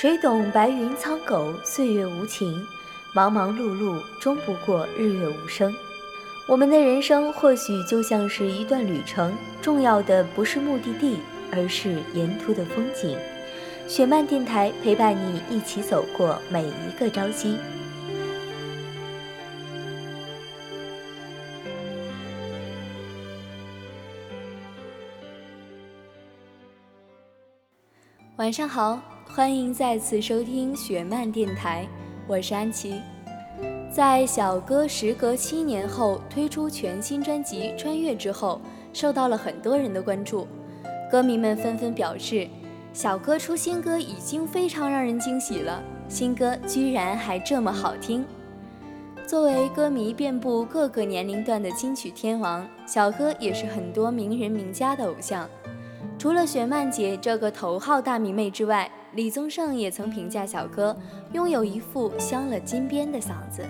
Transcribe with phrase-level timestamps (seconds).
[0.00, 2.64] 谁懂白云苍狗，岁月无情，
[3.12, 5.74] 忙忙碌碌，终不过日月无声。
[6.46, 11.18] 我们的人生或许就像是一段旅程，重要的不是目的地，
[11.50, 13.18] 而是沿途的风景。
[13.88, 17.56] 雪漫电台陪伴你一起走过每一个朝夕。
[28.36, 31.86] 晚上好，欢迎再次收听雪漫电台，
[32.26, 33.00] 我是安琪。
[33.90, 38.60] 在小哥时隔七年后推出全新专辑《穿越》之后，
[38.92, 40.48] 受到了很多人的关注，
[41.10, 42.48] 歌迷们纷纷表示，
[42.92, 48.24] 小哥出新歌已经非常让人惊喜了，新歌居然还这么好听。
[49.26, 55.48] 作为歌迷遍布各个年龄段的金曲天王，小哥也是很多名人名家的偶像。
[56.18, 60.96] 除了雪漫姐这个头号大迷妹之外，李宗盛也曾评价小哥
[61.32, 63.64] 拥有一副镶了金边的嗓子，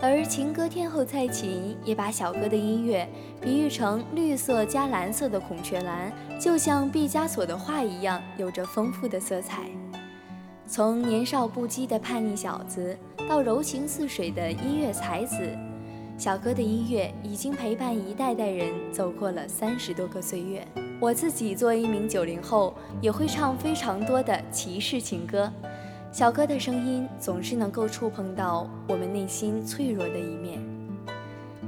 [0.00, 3.08] 而情歌天后蔡琴也把小哥的音乐
[3.40, 9.70] 比喻成绿色加蓝色的孔雀蓝，就像毕加索的画一样，有着丰富的色彩。
[10.66, 12.96] 从年少不羁的叛逆小子
[13.28, 15.36] 到柔情似水的音乐才子，
[16.18, 20.66] 小哥的音乐已经陪伴一代代人走过了三十多个岁月。
[21.00, 25.50] 我自己作为一名九零后，也会唱非常多的骑士情歌。
[26.12, 30.60] 小哥的声音总是能够触碰到我们内心脆弱的一面。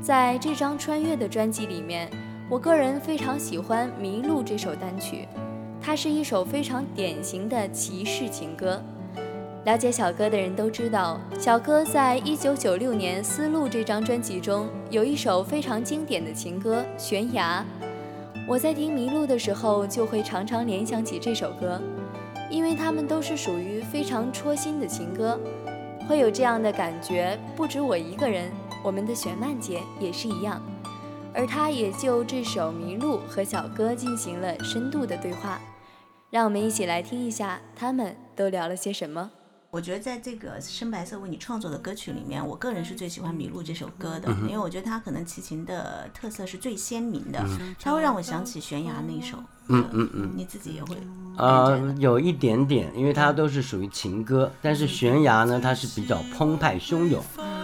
[0.03, 2.11] 在这张《穿越》的专辑里面，
[2.51, 5.27] 我个人非常喜欢《迷路》这首单曲，
[5.81, 8.83] 它是一首非常典型的骑士情歌。
[9.65, 17.65] 了解小哥的人都知道，小哥在一九九六年《丝路》这张专辑中有一首非常经典的情歌《悬崖》。
[18.45, 21.81] 我在听《迷路》的时候，就会常常联想起这首歌，
[22.51, 25.39] 因为它们都是属于非常戳心的情歌，
[26.09, 27.39] 会有这样的感觉。
[27.57, 28.51] 不止我一个人，
[28.83, 30.61] 我们的玄曼姐也是一样，
[31.33, 35.61] 而她也就这首《迷路》和小哥进行了深度的对话。
[36.29, 39.31] 让我们一起来听一下，他们都聊了些什么。
[39.73, 47.43] 我觉得在这个深白色为你创作的歌曲里面，我个人是最喜欢《迷路》这首歌的，因为我觉得它可能齐秦的特色是最鲜明的，
[47.81, 49.43] 它会让我想起《悬崖》那一首。
[49.69, 50.97] 嗯嗯嗯，你自己也会？
[51.37, 57.23] 呃，有一点点，因为它都是属于情歌，但是《悬崖》呢，它是比较澎湃汹涌。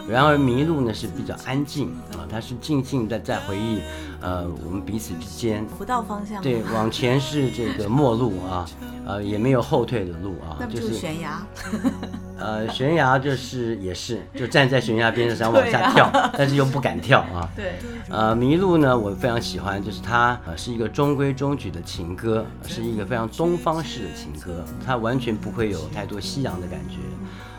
[0.09, 3.81] 然而迷路呢是比较安静啊，它是静静的在回忆，
[4.23, 8.65] 呃，我们彼此之间不到方向，对，往前是这个末路啊，
[9.05, 11.47] 呃，也没有后退的路啊，就是悬崖，
[12.39, 17.73] 呃，悬崖就是也是就站在悬崖边上想往下跳， 但是又不敢跳啊， 对，
[18.09, 26.97] 呃，麋鹿呢我非常喜欢，就是它呃是一个中规中矩的情歌，是一个非常东方式的情歌，它完全不会有太多西洋的感觉，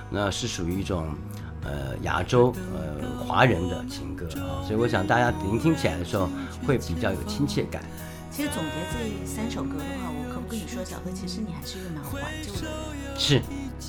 [0.09, 1.07] 那是属于一种。
[1.61, 6.29] 呃，亚洲呃华人的情歌啊，所以我想大家聆听起来的时候
[6.65, 7.83] 会比较有亲切感。
[8.31, 13.41] 其实总结这三首歌的话，我可不可以说，小哥，其实你还是一个蛮怀旧的人，是，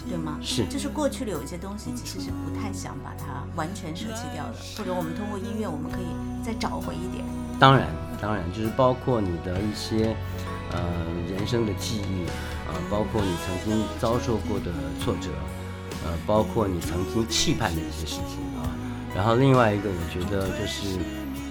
[0.08, 0.38] 对吗？
[0.40, 6.06] 是，就是过去的有一些东西，其实是不太想把它完全舍弃掉的，或者我们通过音乐，我们可以
[6.44, 7.24] 再找回一点。
[7.58, 7.88] 当然，
[8.20, 10.16] 当然，就是包括你的一些
[10.72, 10.80] 呃
[11.28, 12.24] 人生的记忆
[12.68, 14.72] 啊，包括你曾经遭受过的
[15.02, 15.28] 挫折。
[16.02, 18.64] 呃，包括你曾经期盼的一些事情啊，
[19.14, 20.98] 然后另外一个，我觉得就是，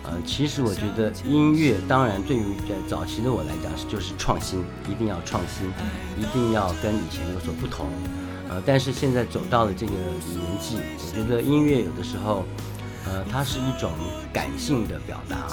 [0.04, 5.68] 呃，其实我觉得音乐，当然对于在早期的我来讲是就是创新，一定要创新，
[6.18, 7.86] 一定要跟以前有所不同，
[8.50, 12.44] 呃，但是现在走到了这个年纪，我觉得音乐有的时候，
[13.06, 13.92] 呃，它是一种
[14.34, 15.48] 感性的表达，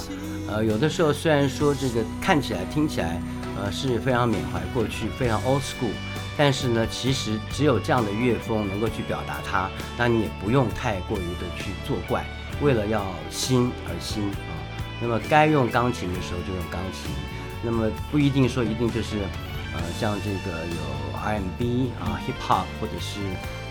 [0.49, 3.21] 呃，有的时候虽然说这个看起来听起来，
[3.61, 5.93] 呃，是非常缅怀过去，非常 old school。
[6.39, 12.27] 但是呢，其实只有这样的乐风能够去表达它，那你也不用太过于的去作怪，
[12.61, 14.53] 为了要新而新啊。
[15.01, 17.11] 那么该用钢琴的时候就用钢琴，
[17.63, 19.17] 那么不一定说一定就是，
[19.77, 23.21] 呃，像这个有 R&B 啊、Hip Hop 或者是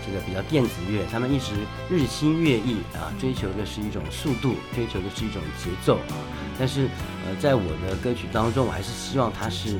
[0.06, 1.52] 这个比较电子乐，他们一直
[1.90, 6.14] 日新月异啊，追求的是一种速度，追求的是一种节奏啊。
[6.58, 6.88] 但是，
[7.26, 9.78] 呃，在我的歌曲当中，我还是希望它是。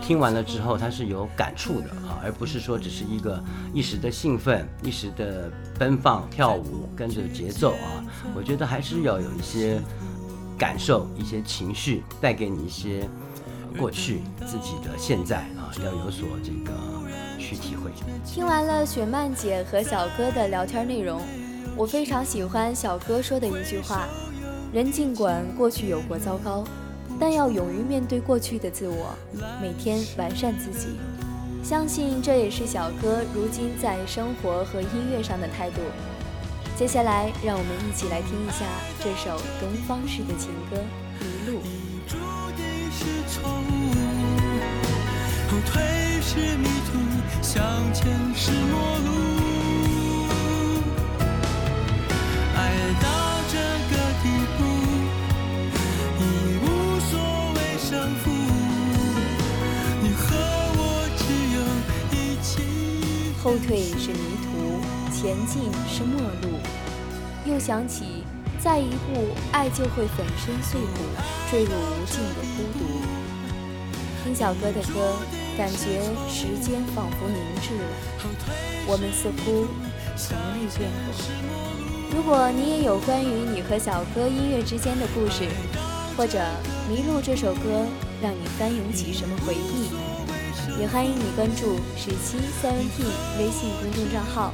[0.00, 3.42] 听完了之后，它是有感触的啊，而不是说只是一个
[3.74, 7.98] 一时的兴奋、一时的奔放、跳舞，跟着节奏啊。
[8.32, 9.82] 我觉得还是要有一些
[10.56, 13.08] 感受、一些情绪，带给你一些
[13.76, 15.50] 过去自己的现在，
[15.84, 16.72] 要有所这个
[17.38, 17.90] 去体会。
[18.24, 21.20] 听完了雪曼姐和小哥的聊天内容，
[21.76, 24.06] 我非常喜欢小哥说的一句话：
[24.72, 26.64] 人尽管过去有过糟糕。
[27.20, 29.14] 但要勇于面对过去的自我，
[29.60, 30.96] 每天完善自己。
[31.62, 35.80] 相信这也是小哥如今在生活和音乐上的态度。
[36.76, 38.64] 接下来，让我们一起来听一下
[38.98, 40.76] 这首东方式的情歌
[41.24, 41.58] 《迷路》。
[46.34, 46.98] 是迷途，
[47.42, 47.62] 向
[47.92, 49.10] 前是陌路。
[52.56, 52.58] 爱
[53.02, 53.04] 到
[53.50, 53.58] 这
[53.90, 54.24] 个地
[54.56, 54.58] 步，
[56.18, 56.22] 已
[56.62, 56.64] 无
[57.10, 57.12] 所
[57.52, 58.24] 谓胜负。
[60.00, 60.24] 你和
[60.78, 60.80] 我
[61.18, 61.20] 只
[61.52, 61.56] 有
[62.16, 62.50] 一起。
[63.42, 63.68] 后退
[63.98, 64.80] 是迷途，
[65.12, 66.58] 前进是陌路。
[67.44, 68.24] 又想起，
[68.58, 71.04] 再一步，爱就会粉身碎骨，
[71.50, 72.80] 坠入无尽的孤独。
[74.24, 75.18] 听小哥的歌，
[75.56, 77.84] 感觉时间仿佛凝滞了，
[78.86, 79.66] 我们似乎
[80.16, 81.12] 从未变过。
[82.14, 85.44] 如果你也有关于你和小哥音乐之间的故事，
[86.16, 86.38] 或者
[86.88, 87.86] 《迷路》这首歌
[88.22, 89.90] 让你翻涌起什么回忆，
[90.80, 94.52] 也欢迎你关注十七 seventeen 微信公众账号，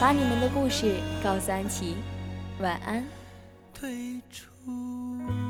[0.00, 1.96] 把你们的故事告诉安琪。
[2.60, 3.04] 晚安。
[3.72, 5.45] 退出。